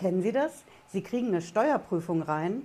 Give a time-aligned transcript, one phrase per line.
[0.00, 0.64] Kennen Sie das?
[0.88, 2.62] Sie kriegen eine Steuerprüfung rein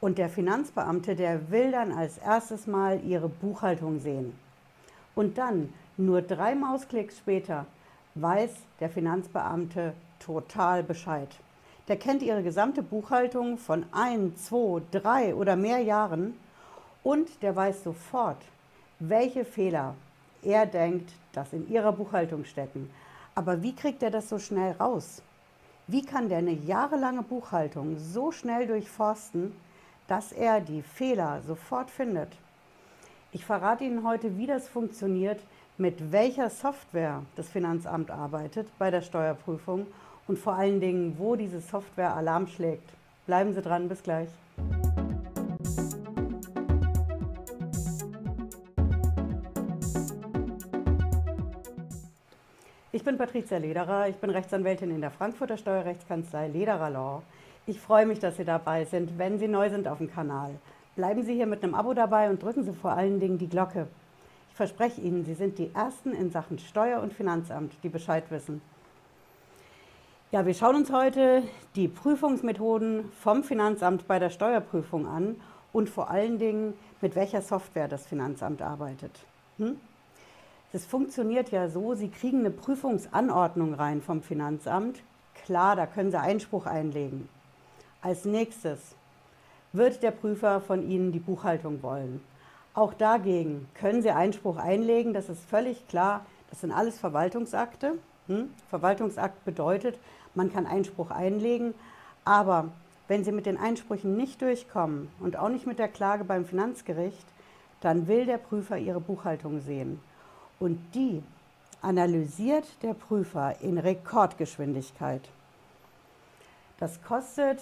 [0.00, 4.32] und der Finanzbeamte, der will dann als erstes mal Ihre Buchhaltung sehen.
[5.14, 7.66] Und dann, nur drei Mausklicks später,
[8.14, 11.28] weiß der Finanzbeamte total Bescheid.
[11.88, 16.38] Der kennt Ihre gesamte Buchhaltung von ein, zwei, drei oder mehr Jahren
[17.02, 18.40] und der weiß sofort,
[18.98, 19.94] welche Fehler
[20.42, 22.88] er denkt, dass in Ihrer Buchhaltung stecken.
[23.34, 25.20] Aber wie kriegt er das so schnell raus?
[25.90, 29.54] Wie kann der eine jahrelange Buchhaltung so schnell durchforsten,
[30.06, 32.28] dass er die Fehler sofort findet?
[33.32, 35.40] Ich verrate Ihnen heute, wie das funktioniert,
[35.78, 39.86] mit welcher Software das Finanzamt arbeitet bei der Steuerprüfung
[40.26, 42.90] und vor allen Dingen, wo diese Software Alarm schlägt.
[43.26, 44.28] Bleiben Sie dran, bis gleich.
[53.08, 57.22] Bin Patricia Lederer, ich bin Rechtsanwältin in der Frankfurter Steuerrechtskanzlei Lederer Law.
[57.66, 60.50] Ich freue mich, dass Sie dabei sind, wenn Sie neu sind auf dem Kanal.
[60.94, 63.86] Bleiben Sie hier mit einem Abo dabei und drücken Sie vor allen Dingen die Glocke.
[64.50, 68.60] Ich verspreche Ihnen, Sie sind die Ersten in Sachen Steuer- und Finanzamt, die Bescheid wissen.
[70.30, 71.44] Ja, wir schauen uns heute
[71.76, 75.36] die Prüfungsmethoden vom Finanzamt bei der Steuerprüfung an
[75.72, 79.12] und vor allen Dingen, mit welcher Software das Finanzamt arbeitet.
[79.56, 79.80] Hm?
[80.72, 85.02] Das funktioniert ja so, Sie kriegen eine Prüfungsanordnung rein vom Finanzamt.
[85.46, 87.28] Klar, da können Sie Einspruch einlegen.
[88.02, 88.94] Als nächstes
[89.72, 92.20] wird der Prüfer von Ihnen die Buchhaltung wollen.
[92.74, 96.26] Auch dagegen können Sie Einspruch einlegen, das ist völlig klar.
[96.50, 97.94] Das sind alles Verwaltungsakte.
[98.26, 98.50] Hm?
[98.68, 99.98] Verwaltungsakt bedeutet,
[100.34, 101.72] man kann Einspruch einlegen,
[102.26, 102.68] aber
[103.08, 107.26] wenn Sie mit den Einsprüchen nicht durchkommen und auch nicht mit der Klage beim Finanzgericht,
[107.80, 109.98] dann will der Prüfer Ihre Buchhaltung sehen.
[110.58, 111.22] Und die
[111.80, 115.28] analysiert der Prüfer in Rekordgeschwindigkeit.
[116.80, 117.60] Das kostet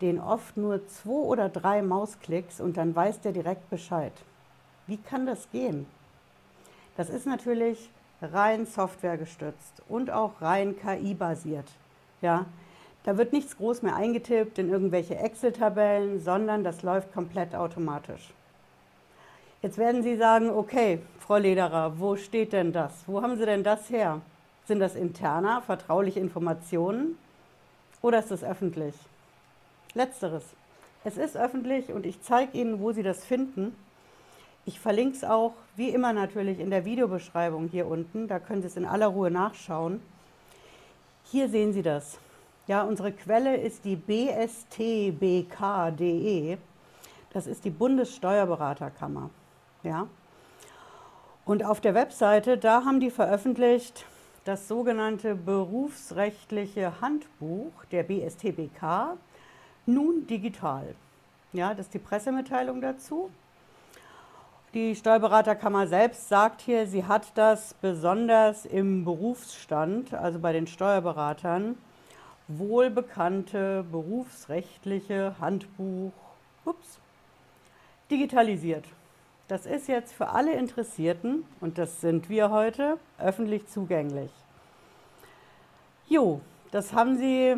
[0.00, 4.12] den oft nur zwei oder drei Mausklicks und dann weiß der direkt Bescheid.
[4.86, 5.86] Wie kann das gehen?
[6.96, 11.66] Das ist natürlich rein softwaregestützt und auch rein KI-basiert.
[12.20, 12.46] Ja,
[13.04, 18.32] da wird nichts groß mehr eingetippt in irgendwelche Excel-Tabellen, sondern das läuft komplett automatisch.
[19.64, 22.92] Jetzt werden Sie sagen, okay, Frau Lederer, wo steht denn das?
[23.06, 24.20] Wo haben Sie denn das her?
[24.66, 27.16] Sind das interner, vertrauliche Informationen
[28.02, 28.94] oder ist das öffentlich?
[29.94, 30.44] Letzteres.
[31.02, 33.74] Es ist öffentlich und ich zeige Ihnen, wo Sie das finden.
[34.66, 38.28] Ich verlinke es auch, wie immer natürlich, in der Videobeschreibung hier unten.
[38.28, 40.02] Da können Sie es in aller Ruhe nachschauen.
[41.32, 42.18] Hier sehen Sie das.
[42.66, 45.48] Ja, unsere Quelle ist die bstbk.de.
[47.32, 49.30] Das ist die Bundessteuerberaterkammer.
[49.84, 50.08] Ja?
[51.44, 54.06] Und auf der Webseite, da haben die veröffentlicht
[54.44, 59.16] das sogenannte berufsrechtliche Handbuch der BSTBK,
[59.86, 60.94] nun digital.
[61.52, 63.30] Ja, das ist die Pressemitteilung dazu.
[64.74, 71.78] Die Steuerberaterkammer selbst sagt hier, sie hat das besonders im Berufsstand, also bei den Steuerberatern,
[72.48, 76.12] wohlbekannte berufsrechtliche Handbuch
[76.64, 76.98] ups,
[78.10, 78.84] digitalisiert.
[79.46, 84.30] Das ist jetzt für alle Interessierten, und das sind wir heute, öffentlich zugänglich.
[86.08, 86.40] Jo,
[86.70, 87.56] das haben Sie,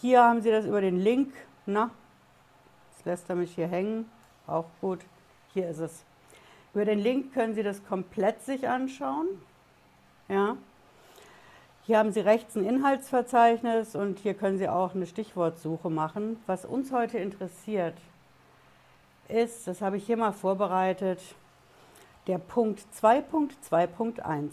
[0.00, 1.32] hier haben Sie das über den Link,
[1.66, 1.90] na,
[2.90, 4.10] jetzt lässt er mich hier hängen,
[4.46, 5.00] auch gut,
[5.52, 6.04] hier ist es.
[6.72, 9.26] Über den Link können Sie das komplett sich anschauen.
[10.28, 10.56] Ja.
[11.86, 16.42] Hier haben Sie rechts ein Inhaltsverzeichnis und hier können Sie auch eine Stichwortsuche machen.
[16.46, 17.94] Was uns heute interessiert,
[19.28, 21.20] ist, das habe ich hier mal vorbereitet,
[22.26, 24.50] der Punkt 2.2.1.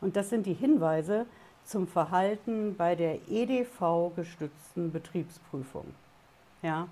[0.00, 1.26] Und das sind die Hinweise
[1.64, 5.86] zum Verhalten bei der EDV-gestützten Betriebsprüfung.
[6.62, 6.88] Ja.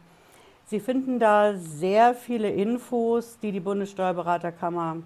[0.67, 4.99] Sie finden da sehr viele Infos, die die Bundessteuerberaterkammer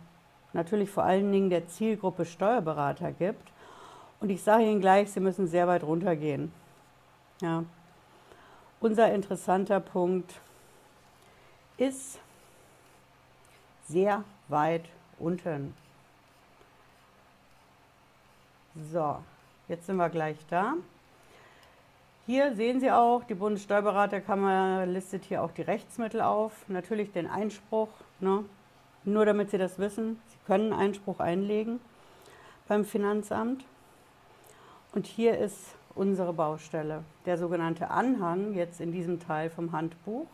[0.53, 3.53] natürlich vor allen Dingen der Zielgruppe Steuerberater gibt.
[4.21, 6.53] Und ich sage Ihnen gleich, Sie müssen sehr weit runtergehen.
[7.41, 7.65] Ja.
[8.81, 10.41] Unser interessanter Punkt
[11.77, 12.19] ist
[13.89, 14.85] sehr weit
[15.19, 15.75] unten.
[18.91, 19.17] So,
[19.69, 20.75] jetzt sind wir gleich da.
[22.25, 26.53] Hier sehen Sie auch, die Bundessteuerberaterkammer listet hier auch die Rechtsmittel auf.
[26.69, 27.89] Natürlich den Einspruch,
[28.21, 28.45] ne?
[29.05, 30.21] nur damit Sie das wissen.
[30.29, 31.81] Sie können Einspruch einlegen
[32.69, 33.65] beim Finanzamt.
[34.95, 40.27] Und hier ist unsere Baustelle, der sogenannte Anhang, jetzt in diesem Teil vom Handbuch.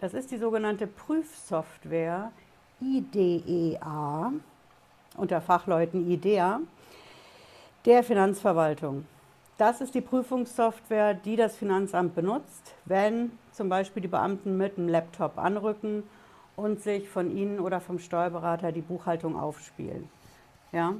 [0.00, 2.32] Das ist die sogenannte Prüfsoftware
[2.80, 4.32] IDEA,
[5.18, 6.60] unter Fachleuten IDEA,
[7.84, 9.04] der Finanzverwaltung.
[9.58, 14.88] Das ist die Prüfungssoftware, die das Finanzamt benutzt, wenn zum Beispiel die Beamten mit einem
[14.88, 16.02] Laptop anrücken
[16.56, 20.08] und sich von Ihnen oder vom Steuerberater die Buchhaltung aufspielen.
[20.72, 20.94] Ja,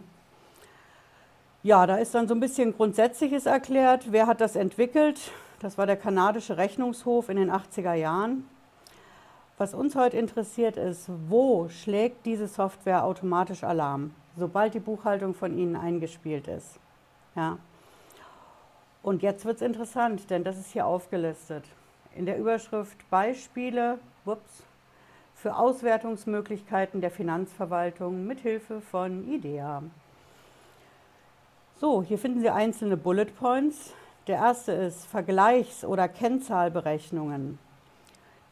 [1.62, 4.12] ja da ist dann so ein bisschen Grundsätzliches erklärt.
[4.12, 5.32] Wer hat das entwickelt?
[5.60, 8.44] Das war der kanadische Rechnungshof in den 80er Jahren.
[9.60, 15.58] Was uns heute interessiert ist, wo schlägt diese Software automatisch Alarm, sobald die Buchhaltung von
[15.58, 16.78] Ihnen eingespielt ist.
[17.36, 17.58] Ja.
[19.02, 21.66] Und jetzt wird es interessant, denn das ist hier aufgelistet.
[22.16, 24.62] In der Überschrift Beispiele ups,
[25.34, 29.82] für Auswertungsmöglichkeiten der Finanzverwaltung mit Hilfe von IDEA.
[31.76, 33.92] So, hier finden Sie einzelne Bullet Points.
[34.26, 37.58] Der erste ist Vergleichs- oder Kennzahlberechnungen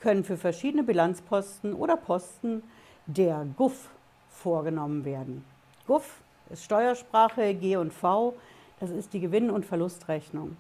[0.01, 2.63] können für verschiedene Bilanzposten oder Posten
[3.07, 3.89] der GUF
[4.31, 5.45] vorgenommen werden.
[5.87, 8.35] GUF ist Steuersprache G und V
[8.81, 10.57] das ist die Gewinn- und Verlustrechnung.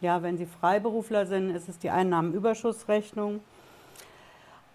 [0.00, 3.40] Ja, wenn Sie Freiberufler sind, ist es die Einnahmenüberschussrechnung.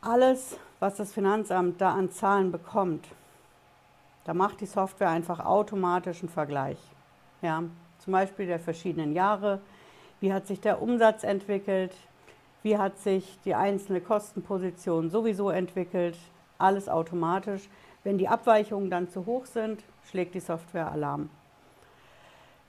[0.01, 3.07] Alles, was das Finanzamt da an Zahlen bekommt,
[4.25, 6.77] da macht die Software einfach automatisch einen Vergleich.
[7.41, 7.63] Ja,
[7.99, 9.59] zum Beispiel der verschiedenen Jahre.
[10.19, 11.93] Wie hat sich der Umsatz entwickelt?
[12.63, 16.17] Wie hat sich die einzelne Kostenposition sowieso entwickelt?
[16.57, 17.67] Alles automatisch.
[18.05, 21.29] Wenn die Abweichungen dann zu hoch sind, schlägt die Software Alarm.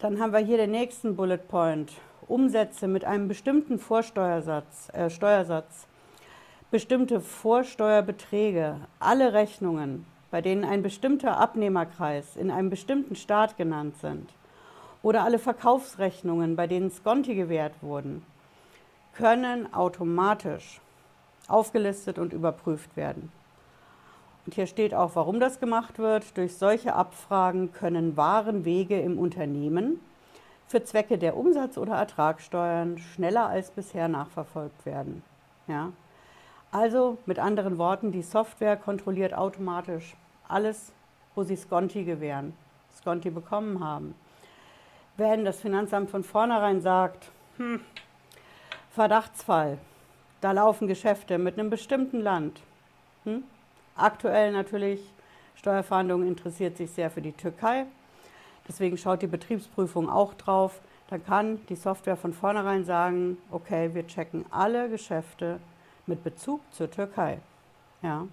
[0.00, 1.93] Dann haben wir hier den nächsten Bullet Point.
[2.26, 5.87] Umsätze mit einem bestimmten Vorsteuersatz, äh, Steuersatz,
[6.73, 14.29] bestimmte Vorsteuerbeträge, alle Rechnungen, bei denen ein bestimmter Abnehmerkreis in einem bestimmten Staat genannt sind,
[15.02, 18.25] oder alle Verkaufsrechnungen, bei denen Skonti gewährt wurden,
[19.14, 20.81] können automatisch
[21.49, 23.31] aufgelistet und überprüft werden.
[24.46, 26.37] Und hier steht auch, warum das gemacht wird.
[26.37, 30.00] Durch solche Abfragen können Warenwege im Unternehmen
[30.66, 35.22] für Zwecke der Umsatz- oder Ertragssteuern schneller als bisher nachverfolgt werden.
[35.67, 35.93] Ja?
[36.72, 40.17] Also mit anderen Worten, die Software kontrolliert automatisch
[40.49, 40.93] alles,
[41.34, 42.55] wo Sie Sconti gewähren,
[42.93, 44.14] Sconti bekommen haben.
[45.17, 47.81] Wenn das Finanzamt von vornherein sagt, hm,
[48.94, 49.79] Verdachtsfall,
[50.41, 52.61] da laufen Geschäfte mit einem bestimmten Land,
[53.25, 53.43] hm,
[53.96, 55.00] Aktuell natürlich,
[55.55, 57.87] Steuerverhandlungen interessiert sich sehr für die Türkei.
[58.67, 60.81] Deswegen schaut die Betriebsprüfung auch drauf.
[61.11, 65.61] Dann kann die Software von vornherein sagen, okay, wir checken alle Geschäfte
[66.06, 67.38] mit Bezug zur Türkei.
[68.02, 68.26] Ja.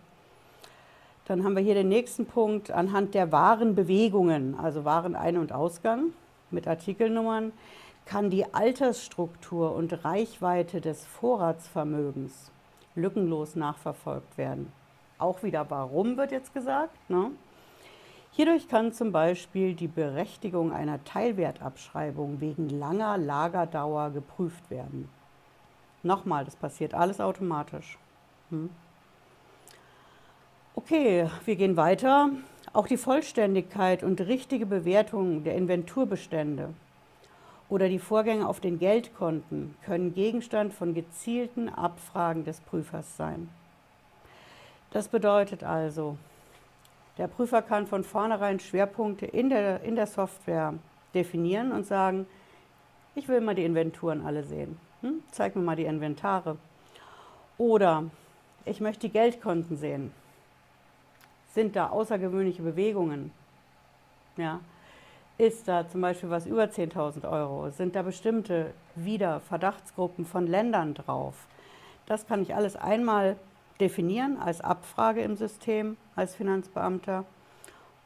[1.25, 6.13] Dann haben wir hier den nächsten Punkt anhand der Warenbewegungen, also Warenein- und Ausgang
[6.50, 7.54] mit Artikelnummern,
[8.06, 12.51] kann die Altersstruktur und Reichweite des Vorratsvermögens
[12.95, 14.71] lückenlos nachverfolgt werden.
[15.18, 16.98] Auch wieder warum wird jetzt gesagt.
[17.09, 17.31] Ne?
[18.31, 25.09] Hierdurch kann zum Beispiel die Berechtigung einer Teilwertabschreibung wegen langer Lagerdauer geprüft werden.
[26.03, 28.00] Nochmal, das passiert alles automatisch.
[28.50, 28.69] Hm?
[30.74, 32.30] Okay, wir gehen weiter.
[32.74, 36.74] Auch die Vollständigkeit und richtige Bewertung der Inventurbestände
[37.71, 43.50] oder die Vorgänge auf den Geldkonten können Gegenstand von gezielten Abfragen des Prüfers sein.
[44.91, 46.18] Das bedeutet also,
[47.18, 50.73] der Prüfer kann von vornherein Schwerpunkte in der, in der Software
[51.13, 52.27] definieren und sagen,
[53.15, 54.77] ich will mal die Inventuren alle sehen.
[55.00, 55.24] Hm?
[55.31, 56.57] Zeig mir mal die Inventare.
[57.57, 58.03] Oder
[58.65, 60.12] ich möchte die Geldkonten sehen.
[61.53, 63.31] Sind da außergewöhnliche Bewegungen?
[64.36, 64.60] Ja.
[65.41, 67.71] Ist da zum Beispiel was über 10.000 Euro?
[67.71, 71.33] Sind da bestimmte wieder Verdachtsgruppen von Ländern drauf?
[72.05, 73.36] Das kann ich alles einmal
[73.79, 77.25] definieren als Abfrage im System als Finanzbeamter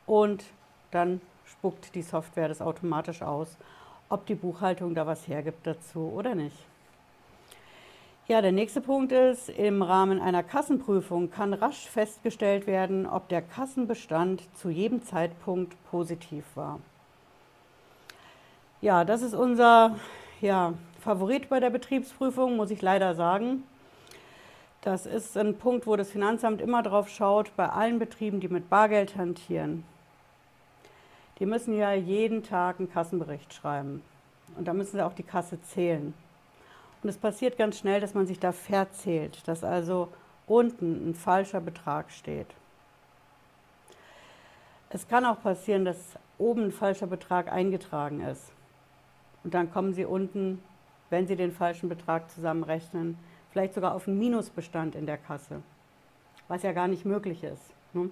[0.06, 0.46] und
[0.92, 3.58] dann spuckt die Software das automatisch aus,
[4.08, 6.66] ob die Buchhaltung da was hergibt dazu oder nicht.
[8.30, 13.42] Ja, der nächste Punkt ist, im Rahmen einer Kassenprüfung kann rasch festgestellt werden, ob der
[13.42, 16.80] Kassenbestand zu jedem Zeitpunkt positiv war.
[18.82, 19.96] Ja, das ist unser
[20.42, 23.64] ja, Favorit bei der Betriebsprüfung, muss ich leider sagen.
[24.82, 28.70] Das ist ein Punkt, wo das Finanzamt immer drauf schaut, bei allen Betrieben, die mit
[28.70, 29.84] Bargeld hantieren.
[31.40, 34.04] Die müssen ja jeden Tag einen Kassenbericht schreiben.
[34.58, 36.14] Und da müssen sie auch die Kasse zählen.
[37.02, 40.10] Und es passiert ganz schnell, dass man sich da verzählt, dass also
[40.48, 42.48] unten ein falscher Betrag steht.
[44.90, 45.98] Es kann auch passieren, dass
[46.38, 48.55] oben ein falscher Betrag eingetragen ist.
[49.46, 50.60] Und dann kommen Sie unten,
[51.12, 53.16] wenn Sie den falschen Betrag zusammenrechnen,
[53.52, 55.62] vielleicht sogar auf einen Minusbestand in der Kasse,
[56.48, 57.62] was ja gar nicht möglich ist.
[57.94, 58.10] Ne?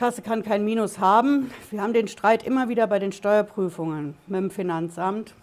[0.00, 1.52] Kasse kann kein Minus haben.
[1.70, 5.36] Wir haben den Streit immer wieder bei den Steuerprüfungen mit dem Finanzamt.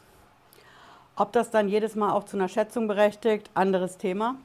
[1.15, 4.35] Ob das dann jedes Mal auch zu einer Schätzung berechtigt, anderes Thema.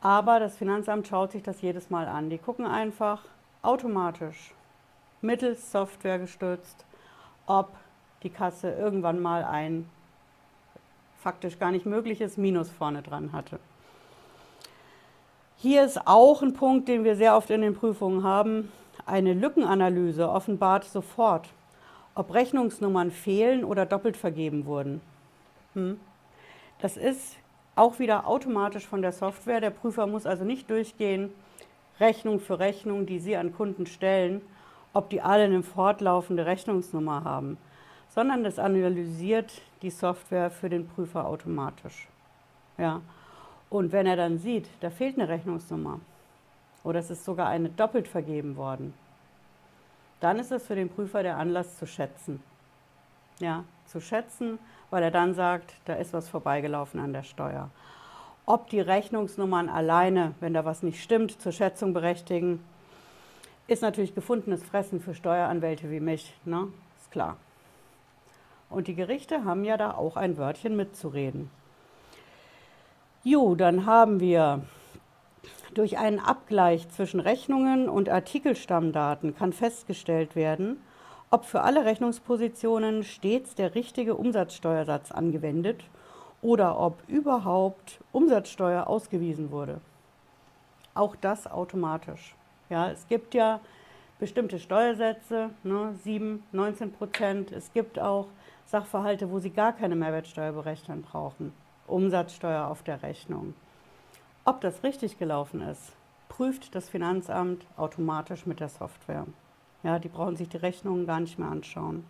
[0.00, 2.30] Aber das Finanzamt schaut sich das jedes Mal an.
[2.30, 3.22] Die gucken einfach
[3.60, 4.54] automatisch,
[5.20, 6.86] mittels Software gestützt,
[7.44, 7.76] ob
[8.22, 9.88] die Kasse irgendwann mal ein
[11.18, 13.58] faktisch gar nicht mögliches Minus vorne dran hatte.
[15.56, 18.72] Hier ist auch ein Punkt, den wir sehr oft in den Prüfungen haben.
[19.06, 21.48] Eine Lückenanalyse offenbart sofort,
[22.16, 25.00] ob Rechnungsnummern fehlen oder doppelt vergeben wurden.
[25.74, 26.00] Hm.
[26.80, 27.36] Das ist
[27.76, 29.60] auch wieder automatisch von der Software.
[29.60, 31.32] Der Prüfer muss also nicht durchgehen,
[32.00, 34.42] Rechnung für Rechnung, die Sie an Kunden stellen,
[34.92, 37.56] ob die alle eine fortlaufende Rechnungsnummer haben,
[38.14, 42.08] sondern das analysiert die Software für den Prüfer automatisch.
[42.76, 43.00] Ja.
[43.70, 46.00] Und wenn er dann sieht, da fehlt eine Rechnungsnummer
[46.84, 48.92] oder es ist sogar eine doppelt vergeben worden,
[50.20, 52.42] dann ist es für den Prüfer der Anlass zu schätzen.
[53.40, 54.58] Ja, zu schätzen,
[54.90, 57.70] weil er dann sagt, da ist was vorbeigelaufen an der Steuer.
[58.44, 62.62] Ob die Rechnungsnummern alleine, wenn da was nicht stimmt, zur Schätzung berechtigen,
[63.68, 66.68] ist natürlich gefundenes Fressen für Steueranwälte wie mich, ne?
[67.00, 67.36] ist klar.
[68.72, 71.50] Und die Gerichte haben ja da auch ein Wörtchen mitzureden.
[73.22, 74.62] Jo, dann haben wir
[75.74, 80.82] durch einen Abgleich zwischen Rechnungen und Artikelstammdaten kann festgestellt werden,
[81.30, 85.84] ob für alle Rechnungspositionen stets der richtige Umsatzsteuersatz angewendet
[86.40, 89.80] oder ob überhaupt Umsatzsteuer ausgewiesen wurde.
[90.94, 92.34] Auch das automatisch.
[92.68, 93.60] Ja, es gibt ja
[94.18, 97.52] bestimmte Steuersätze, ne, 7, 19 Prozent.
[97.52, 98.26] Es gibt auch
[98.66, 101.52] Sachverhalte, wo Sie gar keine Mehrwertsteuer berechnen brauchen.
[101.86, 103.54] Umsatzsteuer auf der Rechnung.
[104.44, 105.92] Ob das richtig gelaufen ist,
[106.28, 109.26] prüft das Finanzamt automatisch mit der Software.
[109.82, 112.04] Ja, die brauchen sich die Rechnungen gar nicht mehr anschauen.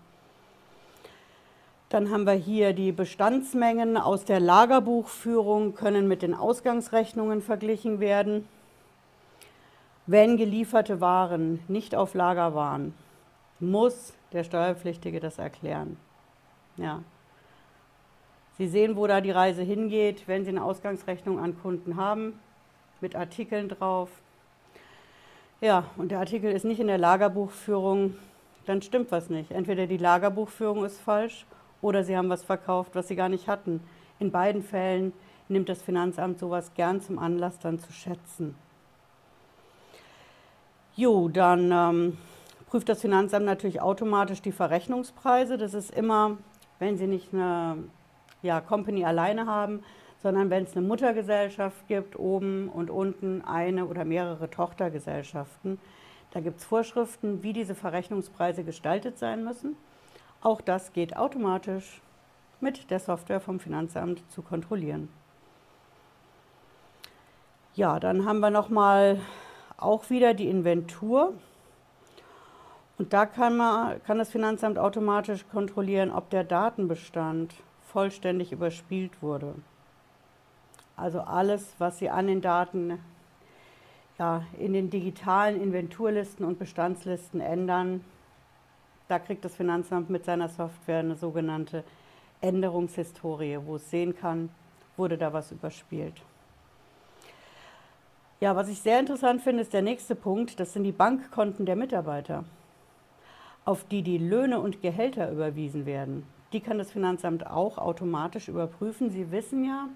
[1.89, 8.49] Dann haben wir hier die Bestandsmengen aus der Lagerbuchführung, können mit den Ausgangsrechnungen verglichen werden.
[10.07, 12.95] Wenn gelieferte Waren nicht auf Lager waren,
[13.61, 15.99] muss der Steuerpflichtige das erklären.
[16.77, 17.03] Ja,
[18.59, 22.39] Sie sehen, wo da die Reise hingeht, wenn Sie eine Ausgangsrechnung an Kunden haben,
[23.01, 24.11] mit Artikeln drauf.
[25.61, 28.15] Ja, und der Artikel ist nicht in der Lagerbuchführung,
[28.67, 29.51] dann stimmt was nicht.
[29.51, 31.47] Entweder die Lagerbuchführung ist falsch
[31.81, 33.81] oder Sie haben was verkauft, was Sie gar nicht hatten.
[34.19, 35.13] In beiden Fällen
[35.49, 38.55] nimmt das Finanzamt sowas gern zum Anlass, dann zu schätzen.
[40.95, 42.19] Jo, dann ähm,
[42.69, 45.59] prüft das Finanzamt natürlich automatisch die Verrechnungspreise.
[45.59, 46.37] Das ist immer,
[46.83, 47.77] wenn Sie nicht eine
[48.43, 49.85] ja, Company alleine haben,
[50.21, 55.79] sondern wenn es eine Muttergesellschaft gibt, oben und unten eine oder mehrere Tochtergesellschaften.
[56.33, 59.77] Da gibt es Vorschriften, wie diese Verrechnungspreise gestaltet sein müssen.
[60.41, 62.03] Auch das geht automatisch
[62.61, 65.09] mit der Software vom Finanzamt zu kontrollieren.
[67.77, 69.21] Ja, dann haben wir nochmal
[69.77, 71.33] auch wieder die Inventur.
[73.03, 77.53] Und da kann, man, kann das Finanzamt automatisch kontrollieren, ob der Datenbestand
[77.89, 79.57] vollständig überspielt wurde.
[80.97, 83.01] Also alles, was Sie an den Daten
[84.21, 88.05] ja, in den digitalen Inventurlisten und Bestandslisten ändern,
[89.09, 91.83] da kriegt das Finanzamt mit seiner Software eine sogenannte
[92.41, 94.49] Änderungshistorie, wo es sehen kann,
[94.97, 96.23] wurde da was überspielt.
[98.39, 100.61] Ja, was ich sehr interessant finde, ist der nächste Punkt.
[100.61, 102.45] Das sind die Bankkonten der Mitarbeiter,
[103.65, 106.27] auf die die Löhne und Gehälter überwiesen werden.
[106.53, 109.11] Die kann das Finanzamt auch automatisch überprüfen.
[109.11, 109.89] Sie wissen ja,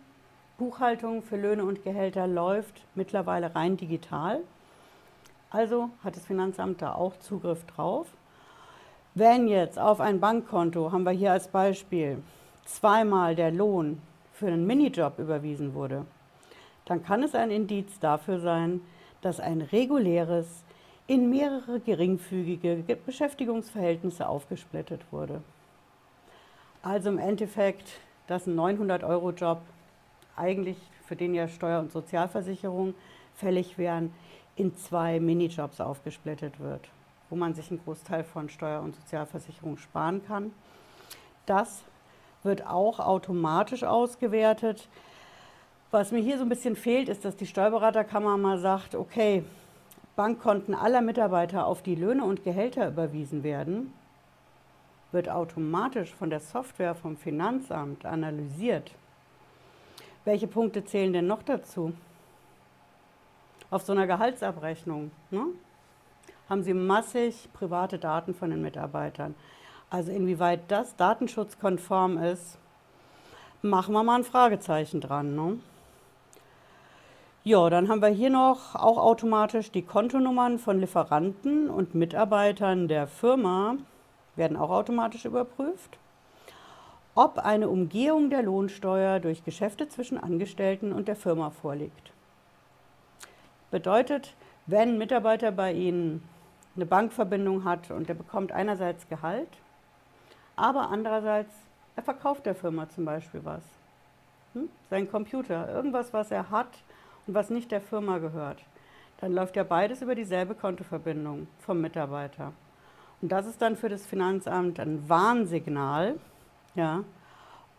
[0.58, 4.40] Buchhaltung für Löhne und Gehälter läuft mittlerweile rein digital.
[5.50, 8.06] Also hat das Finanzamt da auch Zugriff drauf.
[9.14, 12.22] Wenn jetzt auf ein Bankkonto, haben wir hier als Beispiel,
[12.64, 14.00] zweimal der Lohn
[14.32, 16.04] für einen Minijob überwiesen wurde,
[16.84, 18.80] dann kann es ein Indiz dafür sein,
[19.22, 20.65] dass ein reguläres
[21.06, 25.42] in mehrere geringfügige Beschäftigungsverhältnisse aufgesplittet wurde.
[26.82, 29.60] Also im Endeffekt, dass ein 900-Euro-Job
[30.36, 32.94] eigentlich, für den ja Steuer- und Sozialversicherung
[33.34, 34.12] fällig wären,
[34.56, 36.88] in zwei Minijobs aufgesplittet wird,
[37.30, 40.52] wo man sich einen Großteil von Steuer- und Sozialversicherung sparen kann.
[41.44, 41.84] Das
[42.42, 44.88] wird auch automatisch ausgewertet.
[45.90, 49.44] Was mir hier so ein bisschen fehlt, ist, dass die Steuerberaterkammer mal sagt, okay,
[50.16, 53.92] Bankkonten aller Mitarbeiter auf die Löhne und Gehälter überwiesen werden
[55.12, 58.90] wird automatisch von der Software vom Finanzamt analysiert.
[60.24, 61.92] Welche Punkte zählen denn noch dazu?
[63.70, 65.46] Auf so einer Gehaltsabrechnung ne,
[66.48, 69.34] haben Sie massig private Daten von den Mitarbeitern.
[69.90, 72.58] Also inwieweit das datenschutzkonform ist,
[73.62, 75.36] machen wir mal ein Fragezeichen dran.
[75.36, 75.58] Ne?
[77.46, 83.06] Ja, dann haben wir hier noch auch automatisch die Kontonummern von Lieferanten und Mitarbeitern der
[83.06, 83.76] Firma,
[84.34, 85.96] werden auch automatisch überprüft.
[87.14, 92.10] Ob eine Umgehung der Lohnsteuer durch Geschäfte zwischen Angestellten und der Firma vorliegt.
[93.70, 94.34] Bedeutet,
[94.66, 96.28] wenn ein Mitarbeiter bei Ihnen
[96.74, 99.56] eine Bankverbindung hat und der bekommt einerseits Gehalt,
[100.56, 101.54] aber andererseits,
[101.94, 103.62] er verkauft der Firma zum Beispiel was.
[104.54, 104.68] Hm?
[104.90, 106.70] Sein Computer, irgendwas, was er hat
[107.26, 108.64] und was nicht der Firma gehört.
[109.20, 112.52] Dann läuft ja beides über dieselbe Kontoverbindung vom Mitarbeiter.
[113.22, 116.18] Und das ist dann für das Finanzamt ein Warnsignal,
[116.74, 117.02] ja,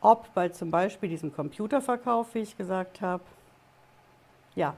[0.01, 3.23] ob bei zum Beispiel diesem Computerverkauf, wie ich gesagt habe,
[4.55, 4.75] ja,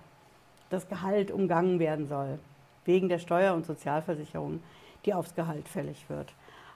[0.69, 2.39] das Gehalt umgangen werden soll,
[2.85, 4.61] wegen der Steuer- und Sozialversicherung,
[5.05, 6.33] die aufs Gehalt fällig wird.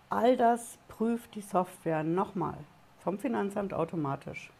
[0.09, 2.57] All das prüft die Software nochmal
[3.00, 4.51] vom Finanzamt automatisch.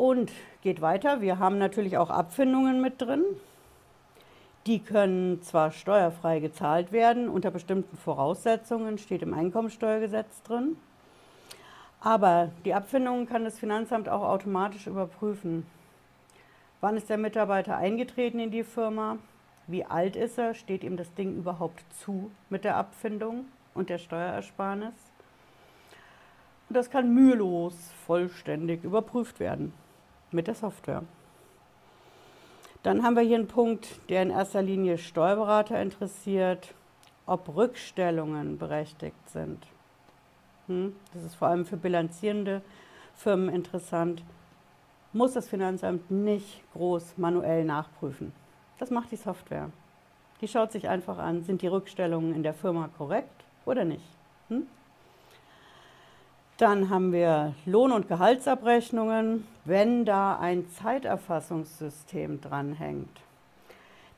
[0.00, 1.20] Und geht weiter.
[1.20, 3.22] Wir haben natürlich auch Abfindungen mit drin.
[4.64, 10.78] Die können zwar steuerfrei gezahlt werden, unter bestimmten Voraussetzungen, steht im Einkommensteuergesetz drin.
[12.00, 15.66] Aber die Abfindungen kann das Finanzamt auch automatisch überprüfen.
[16.80, 19.18] Wann ist der Mitarbeiter eingetreten in die Firma?
[19.66, 20.54] Wie alt ist er?
[20.54, 24.94] Steht ihm das Ding überhaupt zu mit der Abfindung und der Steuerersparnis?
[26.70, 27.74] Und das kann mühelos
[28.06, 29.74] vollständig überprüft werden
[30.32, 31.02] mit der Software.
[32.82, 36.74] Dann haben wir hier einen Punkt, der in erster Linie Steuerberater interessiert,
[37.26, 39.66] ob Rückstellungen berechtigt sind.
[40.66, 40.96] Hm?
[41.12, 42.62] Das ist vor allem für bilanzierende
[43.14, 44.22] Firmen interessant
[45.12, 48.32] muss das Finanzamt nicht groß manuell nachprüfen.
[48.78, 49.70] Das macht die Software.
[50.40, 54.04] Die schaut sich einfach an, sind die Rückstellungen in der Firma korrekt oder nicht.
[54.48, 54.66] Hm?
[56.60, 59.46] Dann haben wir Lohn- und Gehaltsabrechnungen.
[59.64, 63.22] Wenn da ein Zeiterfassungssystem dranhängt,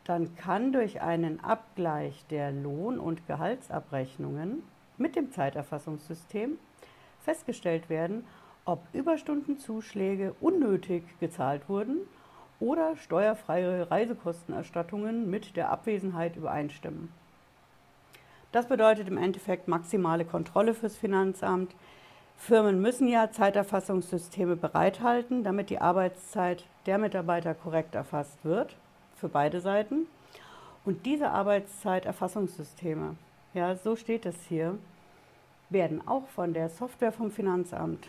[0.03, 4.65] dann kann durch einen Abgleich der Lohn- und Gehaltsabrechnungen
[4.99, 6.59] mit dem Zeiterfassungssystem
[7.21, 8.25] festgestellt werden,
[8.65, 11.99] ob Überstundenzuschläge unnötig gezahlt wurden
[12.59, 17.13] oder steuerfreie Reisekostenerstattungen mit der Abwesenheit übereinstimmen.
[18.51, 21.73] Das bedeutet im Endeffekt maximale Kontrolle fürs Finanzamt.
[22.43, 28.75] Firmen müssen ja Zeiterfassungssysteme bereithalten, damit die Arbeitszeit der Mitarbeiter korrekt erfasst wird,
[29.15, 30.09] für beide Seiten.
[30.85, 33.15] Und diese Arbeitszeiterfassungssysteme,
[33.55, 34.77] ja, so steht es hier,
[35.71, 38.09] werden auch von der Software vom Finanzamt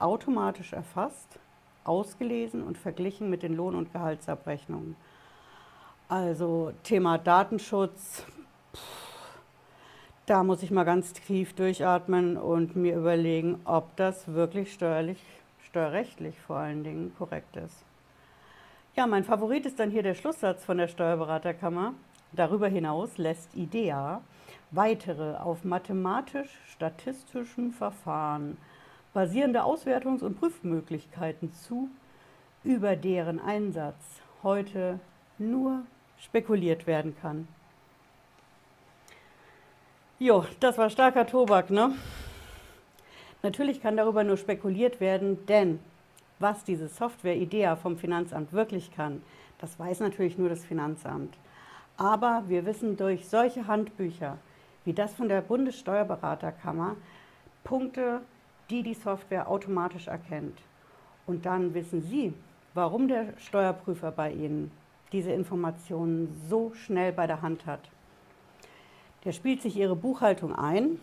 [0.00, 1.38] automatisch erfasst,
[1.84, 4.96] ausgelesen und verglichen mit den Lohn- und Gehaltsabrechnungen.
[6.08, 8.24] Also Thema Datenschutz,
[10.30, 15.18] da muss ich mal ganz tief durchatmen und mir überlegen, ob das wirklich steuerlich,
[15.64, 17.82] steuerrechtlich vor allen Dingen korrekt ist.
[18.94, 21.94] Ja, mein Favorit ist dann hier der Schlusssatz von der Steuerberaterkammer.
[22.30, 24.20] Darüber hinaus lässt IDEA
[24.70, 28.56] weitere auf mathematisch-statistischen Verfahren
[29.12, 31.88] basierende Auswertungs- und Prüfmöglichkeiten zu,
[32.62, 35.00] über deren Einsatz heute
[35.38, 35.82] nur
[36.18, 37.48] spekuliert werden kann.
[40.22, 41.92] Jo, das war starker Tobak, ne?
[43.42, 45.78] Natürlich kann darüber nur spekuliert werden, denn
[46.38, 49.22] was diese Software IDEA vom Finanzamt wirklich kann,
[49.60, 51.38] das weiß natürlich nur das Finanzamt.
[51.96, 54.36] Aber wir wissen durch solche Handbücher
[54.84, 56.96] wie das von der Bundessteuerberaterkammer
[57.64, 58.20] Punkte
[58.68, 60.58] die die Software automatisch erkennt.
[61.26, 62.34] Und dann wissen Sie,
[62.74, 64.70] warum der Steuerprüfer bei Ihnen
[65.12, 67.80] diese Informationen so schnell bei der Hand hat.
[69.24, 70.98] Der spielt sich Ihre Buchhaltung ein,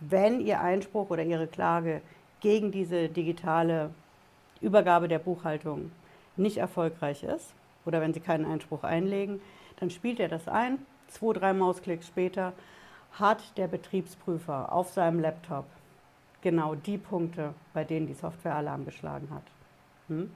[0.00, 2.00] wenn Ihr Einspruch oder Ihre Klage
[2.40, 3.90] gegen diese digitale
[4.60, 5.90] Übergabe der Buchhaltung
[6.36, 9.40] nicht erfolgreich ist oder wenn Sie keinen Einspruch einlegen,
[9.80, 10.78] dann spielt er das ein.
[11.08, 12.52] Zwei, drei Mausklicks später
[13.12, 15.66] hat der Betriebsprüfer auf seinem Laptop
[16.42, 19.44] genau die Punkte, bei denen die Software Alarm geschlagen hat.
[20.08, 20.30] Hm?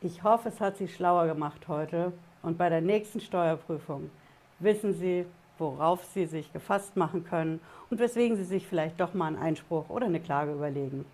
[0.00, 4.10] Ich hoffe, es hat Sie schlauer gemacht heute und bei der nächsten Steuerprüfung
[4.60, 5.26] wissen Sie,
[5.58, 9.88] worauf Sie sich gefasst machen können und weswegen Sie sich vielleicht doch mal einen Einspruch
[9.88, 11.04] oder eine Klage überlegen.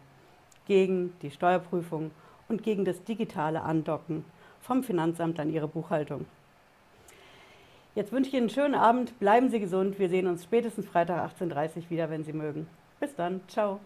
[0.66, 2.10] Gegen die Steuerprüfung
[2.48, 4.24] und gegen das digitale Andocken
[4.60, 6.26] vom Finanzamt an Ihre Buchhaltung.
[7.94, 9.98] Jetzt wünsche ich Ihnen einen schönen Abend, bleiben Sie gesund.
[9.98, 12.66] Wir sehen uns spätestens Freitag 18.30 Uhr wieder, wenn Sie mögen.
[13.00, 13.40] Bis dann.
[13.48, 13.80] Ciao.